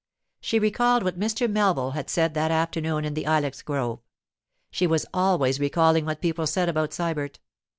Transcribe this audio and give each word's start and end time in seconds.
She 0.39 0.57
recalled 0.57 1.03
what 1.03 1.19
Mr. 1.19 1.47
Melville 1.47 1.91
had 1.91 2.09
said 2.09 2.33
that 2.33 2.49
afternoon 2.49 3.05
in 3.05 3.13
the 3.13 3.25
ilex 3.25 3.61
grove—she 3.61 4.87
was 4.87 5.05
always 5.13 5.59
recalling 5.59 6.05
what 6.07 6.21
people 6.23 6.47
said 6.47 6.67
about 6.69 6.89
Sybert. 6.89 7.37